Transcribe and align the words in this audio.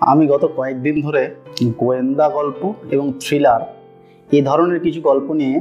আমি 0.00 0.24
গত 0.26 0.44
কয়েকদিন 0.56 0.96
ধরে 1.06 1.22
গোয়েন্দা 1.80 2.26
গল্প 2.28 2.60
এবং 2.94 3.06
থ্রিলার 3.22 3.62
এই 4.30 4.42
ধরনের 4.42 4.80
কিছু 4.84 5.00
গল্প 5.00 5.28
নিয়ে 5.40 5.56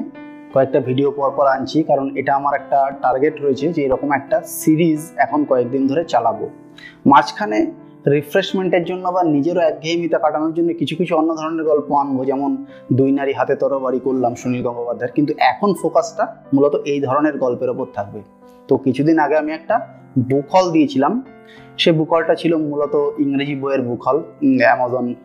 কয়েকটা 0.53 0.79
ভিডিও 0.79 1.09
পর 1.17 1.29
পর 1.37 1.45
আনছি, 1.55 1.77
কারণ 1.83 2.05
এটা 2.19 2.31
আমার 2.35 2.53
একটা 2.55 2.79
টার্গেট 3.03 3.35
রয়েছে 3.43 3.65
যে 3.75 3.81
এরকম 3.87 4.09
একটা 4.19 4.37
সিরিজ 4.61 4.99
এখন 5.25 5.39
কয়েকদিন 5.49 5.83
ধরে 5.87 6.01
চালাবো। 6.11 6.45
মাঝখানে 7.11 7.59
রিফ্রেশমেন্টের 8.15 8.83
জন্য 8.89 9.05
বা 9.15 9.21
নিজেরও 9.35 9.61
একঘেয়েমিতা 9.69 10.17
কাটানোর 10.23 10.53
জন্য 10.57 10.69
কিছু 10.81 10.95
কিছু 10.99 11.13
অন্য 11.19 11.29
ধরনের 11.39 11.63
গল্প 11.71 11.89
আনব, 12.01 12.17
যেমন 12.29 12.51
দুই 12.97 13.09
নারী 13.11 13.33
হাতে 13.39 13.53
তরবারি 13.61 13.99
করলাম 14.05 14.31
সুনীল 14.41 14.61
গঙ্গোপাধ্যায়ের। 14.67 15.13
কিন্তু 15.17 15.31
এখন 15.51 15.69
ফোকাসটা 15.81 16.23
মূলত 16.53 16.73
এই 16.91 16.99
ধরনের 17.07 17.35
গল্পের 17.43 17.69
ওপর 17.73 17.87
থাকবে। 17.97 18.19
তো 18.69 18.73
কিছুদিন 18.85 19.17
আগে 19.25 19.35
আমি 19.41 19.51
একটা 19.59 19.75
বুক 20.29 20.45
হল 20.53 20.65
দিয়েছিলাম 20.75 21.13
সে 21.77 21.91
বুক 21.91 22.13
হলটা 22.13 22.35
ছিল 22.35 22.57
মূলত 22.57 23.19
ইংরেজি 23.19 23.55
বইয়ের 23.55 23.81
বুক 23.81 24.07
হল 24.07 24.17
অ্যামাজন 24.59 25.15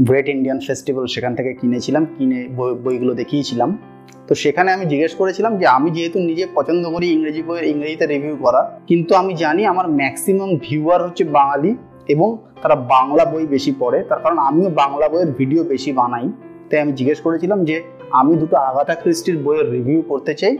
গ্রেট 0.00 0.28
ইন্ডিয়ান 0.28 0.58
ফেস্টিভ্যাল 0.66 1.06
সেখান 1.06 1.34
থেকে 1.34 1.54
কিনেছিলাম, 1.54 2.06
কিনে 2.18 2.48
বই- 2.56 2.74
বইগুলো 2.74 3.14
দেখিয়েছিলাম। 3.14 3.78
তো 4.26 4.34
সেখানে 4.34 4.72
আমি 4.72 4.86
জিজ্ঞেস 4.86 5.14
করেছিলাম 5.14 5.58
যে, 5.58 5.66
আমি 5.66 5.90
যেহেতু 5.90 6.18
নিজে 6.18 6.46
পছন্দ 6.54 6.88
করি 6.88 7.06
ইংরেজি 7.06 7.42
বইয়ের, 7.42 7.64
ইংরেজিতে 7.64 8.06
রিভিউ 8.06 8.36
করা, 8.36 8.80
কিন্তু 8.86 9.14
আমি 9.14 9.34
জানি 9.34 9.66
আমার 9.66 9.88
ম্যাক্সিমাম 9.88 10.56
ভিউয়ার 10.60 11.02
হচ্ছে 11.02 11.24
বাঙালি 11.24 11.76
এবং 12.08 12.38
তারা 12.62 12.74
বাংলা 12.74 13.24
বই 13.24 13.46
বেশি 13.46 13.74
পড়ে। 13.78 14.02
তার 14.02 14.18
কারণ 14.18 14.38
আমিও 14.38 14.70
বাংলা 14.70 15.08
বইয়ের 15.08 15.32
ভিডিও 15.32 15.64
বেশি 15.64 15.92
বানাই। 15.92 16.32
তাই 16.70 16.80
আমি 16.80 16.92
জিজ্ঞেস 16.92 17.20
করেছিলাম 17.20 17.64
যে, 17.64 17.82
আমি 18.10 18.36
দুটো 18.36 18.56
আগাথা 18.56 18.94
ক্রিস্টির 18.94 19.38
বইয়ের 19.38 19.70
রিভিউ 19.70 20.02
করতে 20.02 20.34
চাই, 20.34 20.56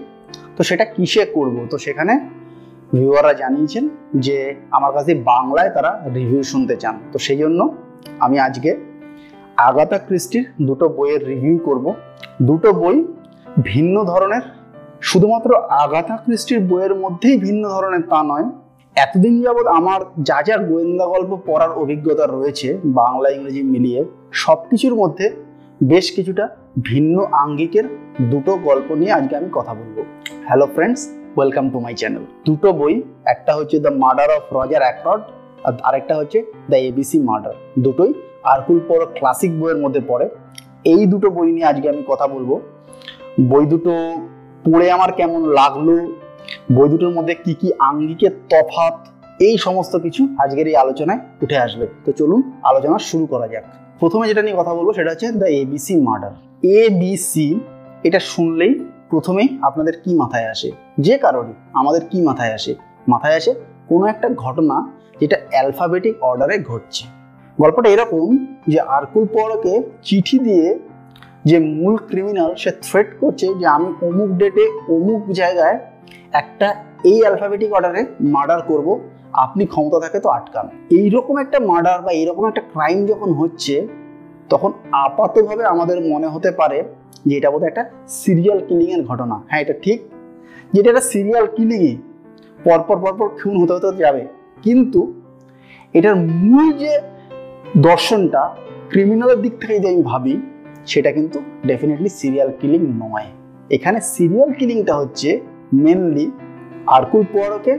তো 0.56 0.62
সেটা 0.62 0.84
কিসে 0.84 1.24
করব? 1.24 1.66
তো 1.70 1.78
সেখানে 1.78 2.20
ভিউয়াররা 2.92 3.32
জানিয়েছেন 3.32 3.84
যে 4.26 4.36
আমার 4.70 4.92
কাছে 4.96 5.12
বাংলায় 5.32 5.70
তারা 5.76 5.90
রিভিউ 6.14 6.42
শুনতে 6.52 6.74
চান। 6.82 6.94
তো 7.12 7.16
সেই 7.26 7.38
জন্য 7.42 7.60
আমি 8.24 8.36
আজকে 8.46 8.70
আগাতা 9.68 9.98
ক্রিস্টির 10.06 10.44
দুটো 10.68 10.86
বইয়ের 10.96 11.22
রিভিউ 11.30 11.56
করব। 11.68 11.86
দুটো 12.48 12.68
বই 12.72 12.96
ভিন্ন 13.70 13.96
ধরনের, 14.04 14.44
শুধুমাত্র 15.00 15.50
আগাথা 15.84 16.16
ক্রিস্টির 16.24 16.60
বইয়ের 16.70 16.94
মধ্যেই 16.94 17.36
ভিন্ন 17.46 17.62
ধরনের 17.68 18.02
তা 18.12 18.20
নয়, 18.30 18.46
এতদিন 18.96 19.34
যাবৎ 19.44 19.66
আমার 19.78 20.00
যা 20.28 20.38
যা 20.46 20.56
গোয়েন্দা 20.68 21.06
গল্প 21.06 21.30
পড়ার 21.46 21.72
অভিজ্ঞতা 21.82 22.24
রয়েছে 22.26 22.68
বাংলা, 23.00 23.28
ইংরেজি 23.30 23.62
মিলিয়ে 23.74 24.00
সব 24.42 24.58
কিছুর 24.70 24.94
মধ্যে 24.94 25.26
বেশ 25.80 26.06
কিছুটা 26.16 26.44
ভিন্ন 26.88 27.16
আঙ্গিকের 27.42 27.86
দুটো 28.32 28.52
গল্প 28.68 28.88
নিয়ে 29.00 29.12
আজকে 29.12 29.34
আমি 29.36 29.48
কথা 29.52 29.72
বলব। 29.74 29.96
Hello 30.48 30.66
friends 30.74 31.02
welcome 31.36 31.70
to 31.70 31.78
my 31.80 31.94
channel 31.94 32.24
দুটো 32.46 32.72
বই, 32.72 33.02
একটা 33.24 33.52
হচ্ছে 33.54 33.76
the 33.78 33.88
murder 33.88 34.28
of 34.30 34.42
Roger 34.56 34.82
Ackroyd 34.82 35.22
আর 35.64 35.72
আরেকটা 35.82 36.16
হচ্ছে 36.16 36.38
দ্য 36.70 36.76
এবিসি 36.76 37.18
মার্ডার 37.18 37.54
দুটোই 37.78 38.12
আরকুল 38.42 38.80
পর 38.88 39.00
ক্লাসিক 39.18 39.60
বইয়ের 39.60 39.76
মধ্যে 39.76 40.00
পড়ে। 40.08 40.28
এই 40.84 41.06
দুটো 41.06 41.30
বই 41.30 41.52
নিয়ে 41.52 41.66
আজকে 41.66 41.88
আমি 41.88 42.02
কথা 42.08 42.26
বলব। 42.26 42.60
বই 43.48 43.66
দুটো 43.66 43.92
পড়ে 44.64 44.86
আমার 44.90 45.12
কেমন 45.12 45.40
লাগল? 45.48 45.88
বই 46.76 46.88
দুটোর 46.88 47.12
মধ্যে 47.14 47.34
কি 47.34 47.54
কি 47.54 47.68
আঙ্গিকের 47.78 48.30
তফাৎ? 48.50 48.96
এই 49.40 49.58
সমস্ত 49.58 49.96
কিছু 49.96 50.28
আজকের 50.38 50.66
এই 50.66 50.76
আলোচনায় 50.76 51.20
উঠে 51.42 51.56
আসবে। 51.56 51.86
তো 52.04 52.12
চলুন 52.12 52.40
আলোচনা 52.62 52.98
শুরু 52.98 53.26
করা 53.26 53.48
যাক। 53.48 53.64
প্রথমে 54.00 54.28
যেটা 54.28 54.42
নিয়ে 54.42 54.56
কথা 54.56 54.74
বলব 54.74 54.92
সেটা 54.92 55.10
হচ্ছে 55.10 55.28
দ্য 55.32 55.48
এবিসি 55.62 55.94
মার্ডার 56.00 56.32
এবিসি 56.82 57.60
এটা 58.04 58.18
শুনলেই 58.18 58.72
প্রথমেই 59.12 59.58
আপনাদের 59.62 59.94
কি 60.04 60.14
মাথায় 60.14 60.48
আসে? 60.48 60.70
যে 60.98 61.18
কারণে 61.18 61.52
আমাদের 61.72 62.00
কি 62.10 62.18
মাথায় 62.22 62.54
আসে? 62.54 62.74
মাথায় 63.08 63.36
আসে 63.36 63.54
কোনো 63.88 64.06
একটা 64.06 64.28
ঘটনা 64.28 64.76
যেটা 65.20 65.36
অ্যালফাবেটিক 65.50 66.22
অর্ডারে 66.22 66.58
ঘটছে। 66.58 67.04
গল্পটা 67.60 67.88
এরকম 67.88 68.46
যে 68.68 68.80
আরকুল 68.80 69.24
পরকে 69.32 69.82
চিঠি 70.02 70.38
দিয়ে 70.38 70.78
যে 71.44 71.58
মূল 71.58 71.96
ক্রিমিনাল 71.96 72.54
সে 72.54 72.70
থ্রেট 72.82 73.08
করছে 73.20 73.54
যে 73.54 73.66
আমি 73.66 73.88
অমুক 74.02 74.28
ডেটে 74.28 74.64
অমুক 74.88 75.22
জায়গায় 75.32 75.78
একটা 76.32 76.74
এই 77.04 77.20
অ্যালফাবেটিক 77.20 77.72
অর্ডারে 77.72 78.06
মার্ডার 78.20 78.62
করব, 78.62 79.00
আপনি 79.32 79.66
ক্ষমতা 79.66 80.00
থাকে 80.00 80.20
তো 80.20 80.28
আটকান। 80.28 80.68
এইরকম 80.90 81.38
একটা 81.38 81.60
মার্ডার 81.60 82.02
বা 82.02 82.12
এইরকম 82.12 82.48
একটা 82.48 82.60
ক্রাইম 82.60 83.06
যখন 83.06 83.32
হচ্ছে, 83.32 83.86
তখন 84.48 84.72
আপাতভাবে 84.92 85.64
আমাদের 85.64 85.98
মনে 86.00 86.26
হতে 86.26 86.50
পারে 86.50 87.01
যে 87.26 87.36
এটা 87.36 87.50
বোধহয় 87.50 87.68
একটা 87.68 87.90
সিরিয়াল 88.08 88.60
কিলিংয়ের 88.68 89.04
ঘটনা। 89.04 89.42
হ্যাঁ 89.48 89.60
এটা 89.60 89.74
ঠিক। 89.82 90.00
যেটা 90.72 90.90
একটা 90.90 91.00
সিরিয়াল 91.00 91.46
কিলিংই 91.46 91.96
পরপর 92.64 92.96
পরপর 93.00 93.28
খুন 93.28 93.62
হতে 93.62 93.72
হতে 93.72 93.96
যাবে। 93.96 94.26
কিন্তু 94.62 95.12
এটার 95.94 96.16
মূল 96.16 96.72
যে 96.72 97.00
দর্শনটা 97.76 98.56
ক্রিমিনালের 98.88 99.42
দিক 99.42 99.52
থেকে 99.60 99.78
যদি 99.78 99.88
আমি 99.88 100.02
ভাবি, 100.02 100.40
সেটা 100.86 101.12
কিন্তু 101.12 101.42
ডেফিনেটলি 101.66 102.08
সিরিয়াল 102.08 102.52
কিলিং 102.60 102.80
নয়। 102.80 103.24
এখানে 103.70 104.00
সিরিয়াল 104.00 104.52
কিলিংটা 104.52 104.94
হচ্ছে 104.94 105.40
মেনলি 105.72 106.30
আরকুল 106.86 107.24
পোয়ারোকে 107.32 107.78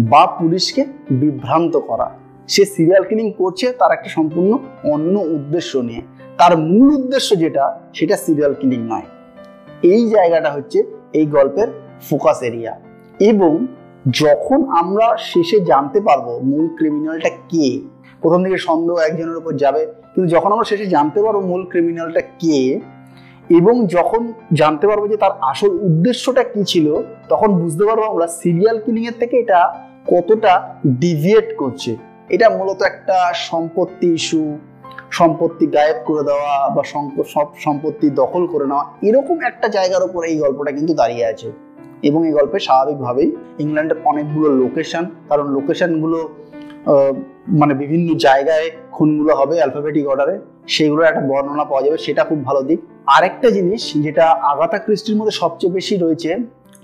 বা 0.00 0.26
পুলিশকে 0.26 0.84
বিভ্রান্ত 1.10 1.76
করা। 1.76 2.10
সে 2.48 2.64
সিরিয়াল 2.64 3.02
কিলিং 3.02 3.32
করছে 3.32 3.72
তার 3.72 3.92
একটা 3.92 4.08
সম্পূর্ণ 4.08 4.58
অন্য 4.90 5.20
উদ্দেশ্য 5.20 5.78
নিয়ে। 5.78 6.02
তার 6.38 6.52
মূল 6.68 6.88
উদ্দেশ্য 6.98 7.30
যেটা, 7.42 7.64
সেটা 7.94 8.16
সিরিয়াল 8.16 8.52
কিলিং 8.54 8.80
নয়। 8.92 9.06
এই 9.92 10.02
জায়গাটা 10.08 10.50
হচ্ছে 10.50 10.78
এই 11.18 11.26
গল্পের 11.36 11.68
ফোকাস 12.08 12.38
এরিয়া 12.42 12.72
এবং 13.30 13.52
যখন 14.20 14.58
আমরা 14.80 15.06
শেষে 15.32 15.58
জানতে 15.60 15.98
পারব 16.00 16.26
মূল 16.50 16.66
ক্রিমিনালটা 16.78 17.30
কে, 17.50 17.66
প্রথম 18.22 18.40
দিকে 18.44 18.58
সন্দেহ 18.68 18.96
একজনের 18.98 19.36
উপর 19.36 19.52
যাবে, 19.52 19.82
কিন্তু 20.12 20.28
যখন 20.34 20.50
আমরা 20.52 20.64
শেষে 20.64 20.86
জানতে 20.86 21.18
পারব 21.24 21.38
মূল 21.50 21.62
ক্রিমিনালটা 21.70 22.22
কে, 22.42 22.58
এবং 23.50 23.74
যখন 23.86 24.22
জানতে 24.52 24.84
পারব 24.86 25.02
যে 25.08 25.16
তার 25.16 25.32
আসল 25.50 25.70
উদ্দেশ্যটা 25.88 26.42
কি 26.52 26.62
ছিল, 26.64 26.86
তখন 27.28 27.48
বুঝতে 27.62 27.84
পারব 27.84 28.02
আমরা 28.02 28.26
সিরিয়াল 28.40 28.76
কিলিং 28.84 29.04
এর 29.06 29.16
থেকে 29.20 29.36
এটা 29.38 29.60
কতটা 30.08 30.52
ডিভিয়েট 31.02 31.48
করছে। 31.56 31.96
এটা 32.28 32.46
মূলত 32.58 32.80
একটা 32.82 33.16
সম্পত্তি 33.50 34.08
ইস্যু 34.14 34.42
সম্পত্তি 35.18 35.64
গায়েব 35.76 35.98
করে 36.08 36.22
দেওয়া 36.28 36.52
বা 36.74 36.82
সব 37.34 37.48
সম্পত্তি 37.66 38.06
দখল 38.20 38.42
করে 38.52 38.66
নেওয়া, 38.70 38.84
এরকম 39.08 39.36
একটা 39.50 39.66
জায়গার 39.76 40.02
উপর 40.08 40.20
এই 40.30 40.36
গল্পটা 40.42 40.70
কিন্তু 40.78 40.92
দাঁড়িয়ে 41.00 41.24
আছে। 41.32 41.48
এবং 42.08 42.20
এই 42.28 42.32
গল্পে 42.38 42.58
স্বাভাবিকভাবেই 42.66 43.28
ইংল্যান্ডের 43.64 43.98
অনেকগুলো 44.10 44.48
লোকেশন 44.62 45.04
কারণ 45.30 45.46
লোকেশনগুলো 45.56 46.18
মানে 47.60 47.74
বিভিন্ন 47.82 48.08
জায়গায় 48.26 48.66
খুনগুলো 48.94 49.32
হবে 49.40 49.54
অ্যালফাবেটিক 49.60 50.04
অর্ডারে 50.12 50.36
সেগুলোর 50.74 51.08
একটা 51.10 51.22
বর্ণনা 51.30 51.64
পাওয়া 51.70 51.82
যাবে, 51.84 51.98
সেটা 52.06 52.22
খুব 52.28 52.38
ভালো 52.48 52.60
দিক। 52.68 52.78
আরেকটা 53.16 53.48
জিনিস 53.56 53.82
যেটা 54.04 54.24
আগাতা 54.52 54.78
ক্রিস্টির 54.84 55.16
মধ্যে 55.18 55.34
সবচেয়ে 55.42 55.72
বেশি 55.78 55.94
রয়েছে, 55.96 56.30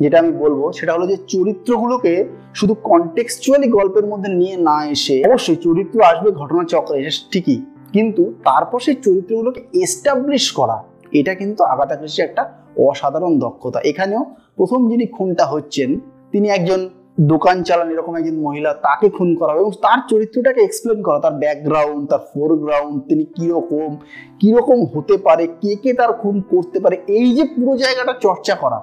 যেটা 0.03 0.17
আমি 0.23 0.33
বলব, 0.45 0.61
সেটা 0.79 0.93
হলো 0.97 1.07
যে 1.13 1.17
চরিত্রগুলোকে 1.33 2.13
শুধু 2.59 2.75
কন্টেক্সচুয়ালি 2.91 3.69
গল্পের 3.79 4.07
মধ্যে 4.13 4.31
নিয়ে 4.41 4.57
না 4.69 4.77
এসে, 4.95 5.17
অবশ্যই 5.29 5.59
চরিত্র 5.67 5.97
আসবে 6.11 6.31
ঘটনা 6.41 6.63
চক্রে 6.73 6.99
ঠিকই। 7.33 7.59
কিন্তু 7.93 8.25
তারপর 8.25 8.81
সেই 8.81 8.95
চরিত্রগুলোকে 8.95 9.61
এস্টাবলিশ 9.73 10.53
করা, 10.53 10.83
এটা 11.13 11.35
কিন্তু 11.35 11.65
আগাতা 11.65 11.97
ক্রিস্টির 11.97 12.25
একটা 12.25 12.53
অসাধারণ 12.89 13.39
দক্ষতা। 13.39 13.81
এখানেও 13.85 14.27
প্রথম 14.57 14.91
যিনি 14.91 15.07
খুনটা 15.07 15.45
হচ্ছেন, 15.45 16.01
তিনি 16.33 16.49
একজন 16.49 16.89
দোকান 17.21 17.63
চালান 17.63 17.91
এরকম 17.91 18.17
একজন 18.17 18.41
মহিলা, 18.41 18.75
তাকে 18.75 19.09
খুন 19.09 19.35
করা 19.35 19.53
এবং 19.53 19.71
তার 19.71 19.99
চরিত্রটাকে 20.09 20.61
এক্সপ্লেন 20.61 21.03
করা, 21.03 21.19
তার 21.19 21.33
ব্যাকগ্রাউন্ড 21.33 22.09
তার 22.09 22.19
ফোরগ্রাউন্ড 22.19 23.03
তিনি 23.09 23.25
কীরকম 23.25 23.97
কীরকম 24.41 24.85
হতে 24.85 25.17
পারে, 25.17 25.47
কে 25.47 25.75
কে 25.75 25.93
তার 25.93 26.13
খুন 26.13 26.41
করতে 26.41 26.81
পারে, 26.81 27.03
এই 27.07 27.35
যে 27.35 27.45
পুরো 27.45 27.77
জায়গাটা 27.77 28.19
চর্চা 28.21 28.55
করা, 28.55 28.77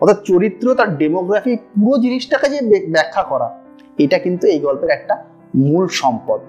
অর্থাৎ 0.00 0.22
চরিত্র, 0.24 0.74
তার 0.74 0.98
ডেমোগ্রাফি 0.98 1.56
পুরো 1.56 1.98
জিনিসটাকে 1.98 2.48
যে 2.48 2.60
ব্য- 2.60 2.92
ব্যাখ্যা 2.92 3.22
করা, 3.22 3.58
এটা 3.98 4.18
কিন্তু 4.18 4.46
এই 4.46 4.58
গল্পের 4.58 4.90
একটা 4.90 5.24
মূল 5.56 5.86
সম্পদ। 5.90 6.40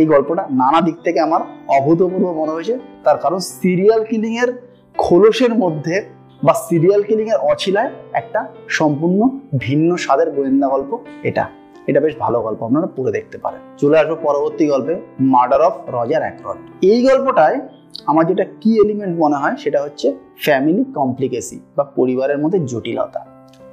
এই 0.00 0.06
গল্পটা 0.06 0.42
নানা 0.50 0.80
দিক 0.80 0.96
থেকে 1.04 1.18
আমার 1.20 1.40
অভূতপূর্ব 1.68 2.26
মনে 2.40 2.52
হয়েছে। 2.52 2.74
তার 3.04 3.18
কারণ 3.18 3.38
সিরিয়াল 3.38 4.04
কিলিং 4.04 4.34
এর 4.42 4.50
খোলসের 4.98 5.52
মধ্যে 5.54 5.96
বা 6.42 6.54
সিরিয়াল 6.68 7.02
কিলিং 7.02 7.26
এর 7.30 7.38
অছিলায় 7.52 7.90
একটা 8.12 8.40
সম্পূর্ণ 8.68 9.20
ভিন্ন 9.58 9.90
স্বাদের 9.96 10.30
গোয়েন্দা 10.30 10.68
গল্প 10.68 10.90
এটা। 11.22 11.44
এটা 11.86 12.00
বেশ 12.00 12.14
ভালো 12.18 12.38
গল্প, 12.42 12.60
আপনারা 12.62 12.88
পড়ে 12.96 13.12
দেখতে 13.12 13.36
পারেন। 13.38 13.60
চলে 13.78 13.96
আসব 13.98 14.16
পরবর্তী 14.22 14.64
গল্পে 14.66 14.94
মার্ডার 15.20 15.62
অফ 15.62 15.74
রজার 15.88 16.22
অ্যাক্রড 16.22 16.58
এই 16.82 16.98
গল্পটায় 17.08 17.60
আমার 18.06 18.24
যেটা 18.26 18.44
কি 18.60 18.70
এলিমেন্ট 18.84 19.14
মনে 19.18 19.36
হয়, 19.36 19.56
সেটা 19.56 19.78
হচ্ছে 19.82 20.06
ফ্যামিলি 20.44 20.84
কমপ্লিকেসি 20.94 21.60
বা 21.76 21.84
পরিবারের 21.96 22.38
মধ্যে 22.38 22.58
জটিলতা। 22.70 23.20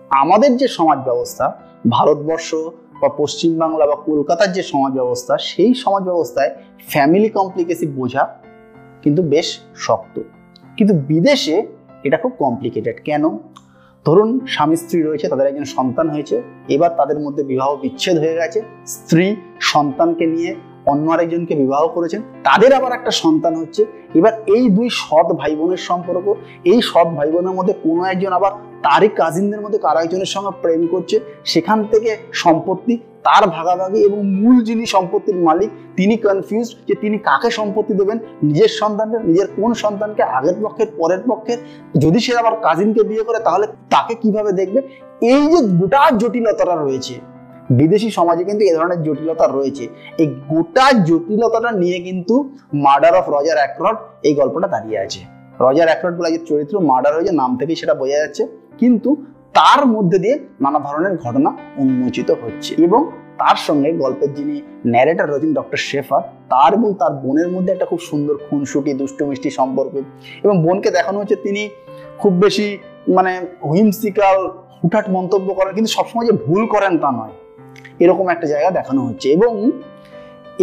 আমাদের 0.09 0.51
যে 0.57 0.67
সমাজ 0.67 0.99
ব্যবস্থা, 0.99 1.45
ভারতবর্ষ 1.89 2.49
বা 3.01 3.09
পশ্চিমবাংলা 3.09 3.85
বা 3.87 3.95
কলকাতার 3.95 4.51
যে 4.51 4.63
সমাজ 4.63 4.91
ব্যবস্থা 4.91 5.37
সেই 5.37 5.73
সমাজ 5.73 6.03
ব্যবস্থায় 6.03 6.51
ফ্যামিলি 6.87 7.29
কমপ্লিকেসি 7.29 7.85
বোঝা 7.85 8.27
কিন্তু 9.03 9.21
বেশ 9.23 9.59
শক্ত। 9.75 10.19
কিন্তু 10.77 10.93
বিদেশে 10.93 11.63
এটা 12.03 12.17
খুব 12.17 12.31
কমপ্লিকেটেড 12.39 12.97
কেন? 13.05 13.37
ধরুন, 14.05 14.39
স্বামী 14.47 14.75
স্ত্রী 14.75 15.03
রয়েছে, 15.03 15.29
তাদের 15.29 15.47
একজন 15.47 15.63
সন্তান 15.63 16.09
হয়েছে, 16.09 16.41
এবার 16.69 16.89
তাদের 16.97 17.19
মধ্যে 17.19 17.43
বিবাহ 17.43 17.75
বিচ্ছেদ 17.75 18.17
হয়ে 18.17 18.35
গেছে, 18.35 18.61
স্ত্রী 18.87 19.35
সন্তানকে 19.59 20.25
নিয়ে 20.25 20.55
অন্য 20.85 21.11
আরেকজনকে 21.11 21.55
বিবাহ 21.55 21.87
করেছেন, 21.87 22.21
তাদের 22.43 22.73
আবার 22.73 22.91
একটা 22.91 23.11
সন্তান 23.11 23.55
হচ্ছে, 23.55 23.85
এবার 24.15 24.33
এই 24.47 24.69
দুই 24.69 24.89
সৎ 24.89 25.27
ভাই 25.33 25.55
বোনের 25.55 25.77
সম্পর্ক, 25.77 26.33
এই 26.65 26.81
সৎ 26.81 27.07
ভাই 27.07 27.31
বোনের 27.31 27.51
মধ্যে 27.51 27.73
কোনো 27.73 28.03
একজন 28.03 28.33
আবার 28.33 28.51
তারই 28.85 29.09
কাজিনদের 29.21 29.61
মধ্যে 29.63 29.79
কারও 29.85 29.99
একজনের 30.03 30.31
সঙ্গে 30.35 30.51
প্রেম 30.63 30.81
করছে, 30.93 31.15
সেখান 31.51 31.79
থেকে 31.91 32.09
সম্পত্তি, 32.43 32.93
তার 33.27 33.43
ভাগাভাগি 33.55 33.99
এবং 34.07 34.19
মূল 34.39 34.55
যিনি 34.67 34.85
সম্পত্তির 34.95 35.37
মালিক, 35.47 35.69
তিনি 35.97 36.15
কনফিউজ 36.25 36.67
যে 36.87 36.95
তিনি 37.03 37.17
কাকে 37.27 37.49
সম্পত্তি 37.59 37.93
দেবেন, 38.01 38.17
নিজের 38.47 38.71
সন্তানকে, 38.81 39.17
নিজের 39.29 39.47
কোন 39.57 39.69
সন্তানকে, 39.83 40.23
আগের 40.37 40.57
পক্ষের, 40.63 40.89
পরের 40.99 41.21
পক্ষের, 41.29 41.59
যদি 42.03 42.19
সে 42.25 42.31
আবার 42.37 42.55
কাজিনকে 42.65 43.01
বিয়ে 43.09 43.23
করে, 43.27 43.39
তাহলে 43.47 43.65
তাকে 43.89 44.13
কীভাবে 44.21 44.51
দেখবে? 44.59 44.79
এই 45.33 45.43
যে 45.51 45.59
গোটা 45.79 46.01
জটিলতাটা 46.21 46.75
রয়েছে, 46.75 47.15
বিদেশি 47.79 48.09
সমাজে 48.17 48.43
কিন্তু 48.49 48.63
এ 48.69 48.71
ধরনের 48.77 48.99
জটিলতা 49.03 49.45
রয়েছে। 49.47 49.85
এই 50.21 50.27
গোটা 50.51 50.85
জটিলতাটা 51.07 51.71
নিয়ে 51.81 51.97
কিন্তু 52.07 52.35
মার্ডার 52.85 53.13
অফ 53.19 53.25
রজার 53.35 53.57
অ্যাক্রড 53.61 53.97
এই 54.27 54.33
গল্পটা 54.39 54.67
দাঁড়িয়ে 54.67 54.99
আছে। 55.05 55.21
রজার 55.65 55.87
অ্যাক্রড 55.89 56.13
বলে 56.17 56.29
যে 56.35 56.39
চরিত্র 56.49 56.75
মার্ডার 56.89 57.11
হয়েছে, 57.15 57.33
নাম 57.41 57.51
থেকেই 57.59 57.77
সেটা 57.81 57.93
বোঝা 57.93 58.17
যাচ্ছে। 58.23 58.43
কিন্তু 58.81 59.09
তার 59.57 59.81
মধ্যে 59.93 60.17
দিয়ে 60.23 60.35
নানা 60.63 60.79
ধরনের 60.87 61.13
ঘটনা 61.23 61.49
উন্মোচিত 61.83 62.29
হচ্ছে। 62.41 62.71
এবং 62.85 63.01
তার 63.41 63.57
সঙ্গে 63.67 63.89
গল্পের 64.03 64.31
যিনি 64.37 64.55
ন্যারেটার 64.91 65.27
রয়েছেন 65.29 65.51
ডক্টর 65.59 65.79
শেফার, 65.89 66.21
তার 66.49 66.71
এবং 66.77 66.89
তার 67.01 67.13
বোনের 67.23 67.49
মধ্যে 67.53 67.71
একটা 67.73 67.87
খুব 67.91 68.01
সুন্দর 68.09 68.35
খুনসুটি 68.45 68.91
দুষ্টু 68.99 69.21
মিষ্টি 69.29 69.49
সম্পর্ক 69.59 69.93
এবং 70.45 70.55
বোনকে 70.65 70.89
দেখানো 70.97 71.17
হচ্ছে 71.19 71.37
তিনি 71.45 71.63
খুব 72.21 72.33
বেশি 72.43 72.67
মানে 73.17 73.31
হুইমসিকাল 73.69 74.37
হুটহাট 74.79 75.07
মন্তব্য 75.09 75.47
করেন, 75.57 75.71
কিন্তু 75.77 75.91
সবসময় 75.97 76.25
যে 76.29 76.35
ভুল 76.45 76.61
করেন 76.73 76.93
তা 77.03 77.09
নয়। 77.19 77.35
এরকম 78.03 78.25
একটা 78.33 78.47
জায়গা 78.53 78.69
দেখানো 78.77 79.01
হচ্ছে 79.07 79.27
এবং 79.37 79.53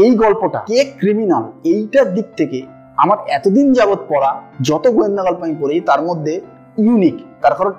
এই 0.03 0.11
গল্পটা 0.23 0.61
কে 0.69 0.79
ক্রিমিনাল 0.99 1.44
এইটার 1.64 2.06
দিক 2.14 2.26
থেকে 2.37 2.59
আমার 3.03 3.19
এতদিন 3.29 3.67
যাবৎ 3.73 4.00
পড়া, 4.09 4.31
যত 4.69 4.85
গোয়েন্দা 4.97 5.23
গল্প 5.23 5.41
আমি 5.43 5.56
পড়ি, 5.61 5.76
তার 5.81 6.00
মধ্যে 6.03 6.35
ইউনিক 6.79 7.17
তার 7.43 7.55
কারণ 7.55 7.73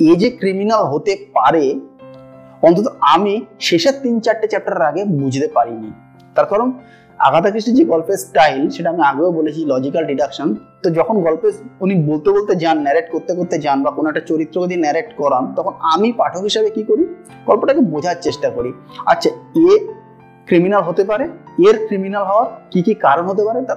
এ 0.00 0.16
যে 0.16 0.30
ক্রিমিনাল 0.30 0.84
হতে 0.84 1.26
পারে, 1.34 1.80
অন্তত 2.62 2.86
আমি 3.00 3.46
শেষের 3.60 3.92
তিন 4.02 4.20
চারটে 4.20 4.48
চ্যাপ্টারের 4.48 4.82
আগে 4.82 5.04
বুঝতে 5.04 5.48
পারিনি। 5.54 5.90
তার 6.34 6.46
কারণ, 6.46 6.72
আগাথা 7.18 7.50
ক্রিস্টির 7.50 7.74
যে 7.74 7.84
গল্পের 7.84 8.16
স্টাইল 8.16 8.68
সেটা 8.68 8.90
আমি 8.90 9.02
আগেও 9.02 9.32
বলেছি 9.32 9.64
লজিক্যাল 9.64 10.04
ডিডাকশন 10.04 10.54
তো 10.82 10.90
যখন 10.90 11.20
গল্পে 11.20 11.52
উনি 11.80 11.94
বলতে 11.94 12.30
বলতে 12.30 12.56
যান 12.56 12.78
ন্যারেট 12.78 13.10
করতে 13.12 13.34
করতে 13.34 13.58
যান, 13.58 13.82
বা 13.82 13.90
কোনো 13.90 14.08
একটা 14.08 14.20
চরিত্র 14.20 14.66
দিয়ে 14.66 14.80
ন্যারেট 14.80 15.14
করান, 15.16 15.54
তখন 15.54 15.72
আমি 15.80 16.12
পাঠক 16.12 16.40
হিসাবে 16.40 16.70
কি 16.70 16.82
করি? 16.82 17.06
গল্পটাকে 17.46 17.80
বোঝার 17.80 18.16
চেষ্টা 18.20 18.50
করি। 18.50 18.72
আচ্ছা 19.06 19.30
এ 19.54 19.86
ক্রিমিনাল 20.46 20.82
হতে 20.82 21.04
পারে? 21.04 21.24
এর 21.68 21.86
ক্রিমিনাল 21.86 22.24
হওয়ার 22.24 22.46
কি 22.70 22.82
কি 22.82 22.94
কারণ 22.94 23.26
হতে 23.26 23.44
পারে? 23.44 23.64
তার 23.64 23.76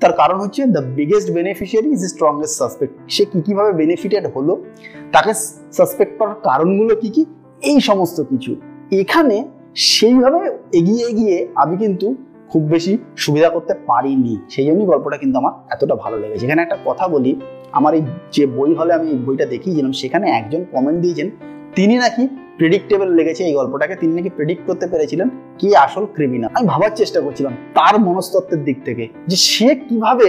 তার 0.00 0.12
কারণ 0.12 0.38
হচ্ছে 0.40 0.66
the 0.66 0.80
biggest 0.80 1.30
beneficiary 1.30 1.88
is 1.92 2.02
strongest 2.04 2.58
suspect 2.58 2.94
সে 3.08 3.24
কি 3.24 3.40
কীভাবে 3.40 3.72
বেনিফিটেড 3.72 4.26
হলো? 4.34 4.64
তাকে 5.12 5.32
সাসপেক্ট 5.72 6.18
করার 6.18 6.34
কারণগুলো 6.34 6.96
কি 6.96 7.08
কি? 7.08 7.24
এই 7.62 7.80
সমস্ত 7.80 8.20
কিছু। 8.20 8.56
এখানে 8.90 9.44
সেইভাবে 9.74 10.58
এগিয়ে 10.72 11.06
এগিয়ে 11.06 11.48
আমি 11.54 11.76
কিন্তু 11.76 12.14
খুব 12.48 12.62
বেশি 12.62 12.98
সুবিধা 13.16 13.48
করতে 13.48 13.74
পারিনি। 13.86 14.36
সেই 14.50 14.66
জন্যই 14.66 14.86
গল্পটা 14.86 15.16
কিন্তু 15.16 15.38
আমার 15.38 15.52
এতটা 15.70 15.94
ভালো 15.94 16.18
লেগেছে। 16.18 16.46
এখানে 16.46 16.62
একটা 16.62 16.76
কথা 16.84 17.08
বলি, 17.08 17.40
আমার 17.72 17.94
এই 17.94 18.02
যে 18.32 18.46
বই 18.46 18.74
হলে 18.74 18.92
আমি 18.92 19.14
বইটা 19.26 19.46
দেখিয়েছিলাম 19.46 19.92
সেখানে 19.92 20.30
একজন 20.30 20.64
কমেন্ট 20.72 21.00
দিয়েছেন, 21.00 21.30
তিনি 21.74 21.96
নাকি 21.96 22.28
প্রেডিক্টেবল 22.58 23.08
লেগেছে 23.18 23.42
এই 23.48 23.54
গল্পটাকে। 23.58 23.94
তিনি 24.00 24.12
নাকি 24.18 24.30
প্রেডিক্ট 24.36 24.62
করতে 24.68 24.86
পেরেছিলেন 24.92 25.28
কি 25.60 25.68
আসল 25.84 26.04
ক্রিমিনাল 26.14 26.50
আমি 26.56 26.66
ভাবার 26.72 26.92
চেষ্টা 27.00 27.18
করছিলাম 27.24 27.52
তার 27.76 27.94
মনস্তত্ত্বের 28.06 28.60
দিক 28.64 28.78
থেকে 28.86 29.04
যে 29.30 29.36
সে 29.50 29.68
কীভাবে 29.88 30.28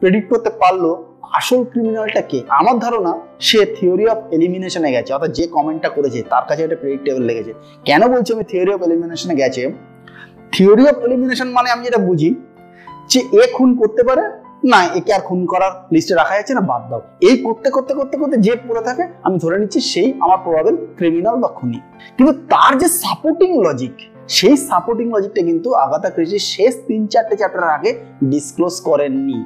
প্রেডিক্ট 0.00 0.26
করতে 0.32 0.50
পারল 0.60 0.84
আসল 1.38 1.60
ক্রিমিনালটা 1.70 2.22
কে। 2.30 2.38
আমার 2.58 2.76
ধারণা 2.84 3.12
সে 3.46 3.60
থিওরি 3.76 4.04
অফ 4.12 4.18
এলিমিনেশনে 4.36 4.90
গেছে, 4.92 5.10
অর্থাৎ 5.12 5.32
যে 5.38 5.44
কমেন্টটা 5.56 5.88
করেছে 5.96 6.18
তার 6.32 6.44
কাছে 6.48 6.60
এটা 6.66 6.76
প্রেডিক্টেবল 6.82 7.22
লেগেছে। 7.28 7.52
কেন 7.84 8.02
বলছি 8.12 8.30
আমি 8.36 8.44
থিওরি 8.50 8.70
অফ 8.76 8.80
এলিমিনেশনে 8.88 9.34
গেছে? 9.34 9.62
থিওরি 10.52 10.84
অফ 10.90 10.96
এলিমিনেশন 11.06 11.48
মানে 11.56 11.68
আমি 11.74 11.82
যেটা 11.86 12.00
বুঝি 12.08 12.30
যে 13.12 13.20
এ 13.40 13.42
খুন 13.56 13.70
করতে 13.80 14.02
পারে 14.08 14.24
না, 14.62 14.80
একে 14.98 15.10
আর 15.12 15.20
খুন 15.20 15.40
করার 15.46 15.72
লিস্টে 15.92 16.14
রাখা 16.14 16.34
যাচ্ছে 16.36 16.54
না, 16.54 16.62
বাদ 16.70 16.82
দাও। 16.90 17.00
এই 17.28 17.36
করতে 17.46 17.68
করতে 17.70 17.92
করতে 17.94 18.16
করতে 18.20 18.36
যে 18.46 18.52
পড়ে 18.68 18.82
থাকে, 18.88 19.04
আমি 19.22 19.36
ধরে 19.38 19.56
নিচ্ছি 19.58 19.80
সেই 19.92 20.08
আমার 20.20 20.38
প্রবাবেল 20.44 20.76
ক্রিমিনাল 20.98 21.36
বা 21.36 21.48
খুনি। 21.48 21.80
কিন্তু 22.16 22.32
তার 22.52 22.72
যে 22.78 22.88
সাপোর্টিং 23.02 23.50
লজিক 23.64 23.94
সেই 24.28 24.56
সাপোর্টিং 24.56 25.06
লজিকটা 25.14 25.42
কিন্তু 25.42 25.68
আগাতা 25.84 26.08
ক্রিস্টি 26.10 26.38
শেষ 26.38 26.72
তিন 26.88 27.00
চারটে 27.06 27.34
চ্যাপ্টার 27.36 27.62
আগে 27.76 27.90
ডিসক্লোজ 28.24 28.74
করেননি। 28.88 29.38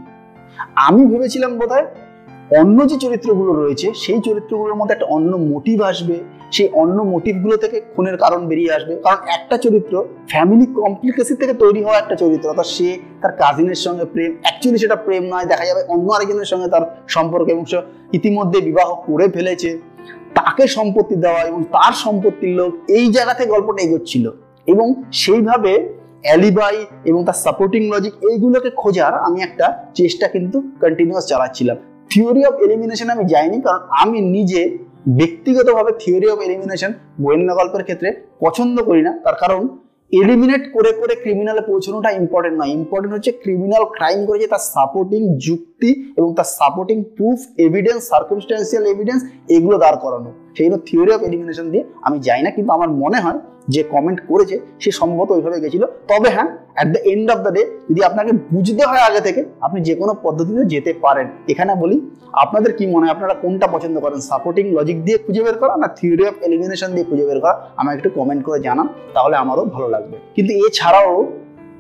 আমি 0.86 1.00
ভেবেছিলাম 1.10 1.52
বোধহয় 1.58 1.86
অন্য 2.50 2.88
যে 2.88 2.96
চরিত্রগুলো 2.96 3.52
রয়েছে, 3.52 3.92
সেই 3.94 4.20
চরিত্রগুলোর 4.24 4.74
মধ্যে 4.74 4.92
একটা 4.92 5.06
অন্য 5.06 5.36
মোটিভ 5.36 5.82
আসবে। 5.82 6.18
সেই 6.52 6.68
অন্য 6.72 7.02
মোটিভগুলো 7.02 7.56
থেকে 7.56 7.80
খুনের 7.96 8.16
কারণ 8.16 8.46
বেরিয়ে 8.46 8.72
আসবে। 8.72 8.96
কারণ 8.96 9.16
একটা 9.28 9.56
চরিত্র 9.56 10.04
ফ্যামিলি 10.28 10.66
কমপ্লিকেসি 10.66 11.34
থেকে 11.34 11.54
তৈরি 11.54 11.84
হওয়া 11.84 11.98
একটা 11.98 12.14
চরিত্র, 12.14 12.48
অর্থাৎ 12.48 12.66
সে 12.66 12.98
তার 13.22 13.32
কাজিনের 13.32 13.74
সঙ্গে 13.74 14.04
প্রেম 14.04 14.36
অ্যাকচুয়ালি 14.42 14.78
সেটা 14.78 14.96
প্রেম 14.96 15.22
নয়, 15.22 15.44
দেখা 15.44 15.64
যাবে 15.64 15.82
অন্য 15.88 16.12
আরেকজনের 16.12 16.44
সঙ্গে 16.44 16.68
তার 16.68 16.96
সম্পর্ক 17.08 17.48
এবং 17.48 17.64
সে 17.64 17.82
ইতিমধ্যে 18.12 18.60
বিবাহ 18.60 18.94
করে 18.94 19.28
ফেলেছে। 19.28 19.78
তাকে 20.34 20.66
সম্পত্তি 20.66 21.14
দেওয়া 21.14 21.40
এবং 21.40 21.64
তার 21.64 21.92
সম্পত্তির 21.92 22.56
লোক 22.56 22.74
এই 22.88 23.12
জায়গা 23.12 23.34
থেকে 23.34 23.50
গল্পটা 23.50 23.82
এগোচ্ছিল। 23.82 24.30
এবং 24.66 25.02
সেইভাবে 25.12 25.92
অ্যালিবাই 26.22 26.86
এবং 27.04 27.24
তার 27.24 27.34
সাপোর্টিং 27.34 27.90
লজিক 27.90 28.12
এইগুলোকে 28.30 28.70
খোঁজার 28.70 29.14
আমি 29.14 29.42
একটা 29.42 29.86
চেষ্টা 29.94 30.28
কিন্তু 30.28 30.60
কন্টিনিউয়াস 30.60 31.26
চালাচ্ছিলাম। 31.26 31.76
থিওরি 32.14 32.42
অফ 32.50 32.54
এলিমিনেশন 32.66 33.08
আমি 33.14 33.24
যাইনি, 33.32 33.58
কারণ 33.66 33.80
আমি 34.02 34.18
নিজে 34.36 34.60
ব্যক্তিগতভাবে 35.18 35.92
থিওরি 36.02 36.26
অফ 36.32 36.38
এলিমিনেশন 36.46 36.90
গোয়েন্দা 37.24 37.54
গল্পের 37.58 37.84
ক্ষেত্রে 37.86 38.08
পছন্দ 38.44 38.76
করি 38.88 39.02
না। 39.06 39.12
তার 39.24 39.36
কারণ 39.42 39.62
এলিমিনেট 40.12 40.62
করে 40.74 40.90
করে 41.00 41.14
ক্রিমিনালে 41.22 41.62
পৌঁছানোটা 41.70 42.10
ইম্পর্টেন্ট 42.20 42.56
নয়। 42.60 42.72
ইম্পর্টেন্ট 42.78 43.12
হচ্ছে 43.16 43.32
ক্রিমিনাল 43.42 43.84
ক্রাইম 43.96 44.20
করেছে, 44.28 44.46
তার 44.54 44.64
সাপোর্টিং 44.74 45.20
যুক্তি 45.46 45.90
এবং 46.18 46.28
তার 46.38 46.48
supporting 46.58 46.96
proof 47.16 47.38
evidence 47.66 48.00
circumstantial 48.12 48.84
evidence 48.94 49.20
এগুলো 49.56 49.76
দাঁড় 49.84 49.98
করানো। 50.04 50.30
সেই 50.54 50.64
জন্য 50.66 50.78
থিওরি 50.88 51.10
অফ 51.16 51.20
এলিমিনেশন 51.28 51.66
দিয়ে 51.72 51.84
আমি 52.06 52.16
যাই 52.26 52.40
না, 52.44 52.50
কিন্তু 52.56 52.70
আমার 52.76 52.90
মনে 53.02 53.18
হয় 53.24 53.40
যে 53.74 53.82
কমেন্ট 53.94 54.18
করেছে 54.30 54.56
সে 54.82 54.90
সম্ভবত 55.00 55.28
ওইভাবে 55.36 55.58
গেছিল। 55.64 55.82
তবে 56.10 56.28
হ্যাঁ 56.36 56.48
at 56.76 56.88
the 56.94 57.00
end 57.12 57.26
of 57.34 57.38
the 57.46 57.52
day 57.56 57.62
যদি 57.88 58.00
আপনাকে 58.08 58.32
বুঝতে 58.52 58.82
হয় 58.90 59.02
আগে 59.08 59.20
থেকে, 59.26 59.40
আপনি 59.66 59.78
যে 59.88 59.94
কোনো 60.00 60.12
পদ্ধতিতে 60.24 60.62
যেতে 60.72 60.90
পারেন। 61.04 61.26
এখানে 61.52 61.72
বলি, 61.82 61.96
আপনাদের 62.44 62.72
কি 62.78 62.84
মনে 62.94 63.04
হয়? 63.04 63.12
আপনারা 63.16 63.34
কোনটা 63.42 63.66
পছন্দ 63.74 63.96
করেন? 64.04 64.20
সাপোর্টিং 64.30 64.64
লজিক 64.76 64.98
দিয়ে 65.06 65.18
খুঁজে 65.24 65.42
বের 65.46 65.56
করা 65.62 65.74
না 65.82 65.88
থিওরি 65.98 66.24
অফ 66.30 66.34
এলিমিনেশন 66.46 66.90
দিয়ে 66.94 67.06
খুঁজে 67.10 67.24
বের 67.28 67.38
করা? 67.44 67.54
আমাকে 67.80 67.94
একটু 67.98 68.10
কমেন্ট 68.18 68.42
করে 68.46 68.58
জানান, 68.66 68.86
তাহলে 69.14 69.34
আমারও 69.42 69.64
ভালো 69.74 69.88
লাগবে। 69.94 70.16
কিন্তু 70.36 70.52
এছাড়াও 70.64 71.14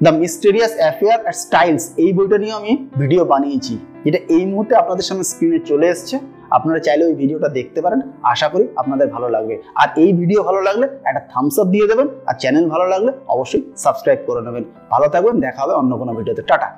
the 0.04 0.12
mysterious 0.22 0.72
affair 0.80 1.18
at 1.24 1.36
Styles 1.44 1.84
এই 2.04 2.10
বইটা 2.16 2.36
নিয়ে 2.42 2.54
আমি 2.60 2.72
ভিডিও 3.00 3.22
বানিয়েছি। 3.32 3.74
যেটা 4.04 4.18
এই 4.36 4.44
মুহূর্তে 4.50 4.74
আপনাদের 4.82 5.04
সামনে 5.08 5.24
স্ক্রিনে 5.30 5.60
চলে 5.70 5.86
এসছে। 5.94 6.16
আপনারা 6.56 6.80
চাইলে 6.86 7.02
ওই 7.08 7.14
ভিডিওটা 7.22 7.48
দেখতে 7.58 7.80
পারেন। 7.84 8.00
আশা 8.32 8.48
করি 8.52 8.64
আপনাদের 8.82 9.06
ভালো 9.14 9.28
লাগবে। 9.34 9.54
আর 9.80 9.88
এই 10.02 10.10
ভিডিও 10.20 10.40
ভালো 10.48 10.60
লাগলে 10.68 10.86
একটা 11.10 11.22
থামস 11.32 11.56
আপ 11.62 11.68
দিয়ে 11.74 11.86
দেবেন। 11.90 12.08
আর 12.28 12.34
চ্যানেল 12.42 12.64
ভালো 12.74 12.86
লাগলে 12.92 13.10
অবশ্যই 13.34 13.62
সাবস্ক্রাইব 13.84 14.20
করে 14.28 14.40
নেবেন। 14.46 14.64
ভালো 14.94 15.06
থাকবেন, 15.14 15.34
দেখা 15.46 15.60
হবে 15.64 15.74
অন্য 15.80 15.92
কোনো 16.00 16.12
ভিডিওতে 16.18 16.42
টাটা। 16.50 16.68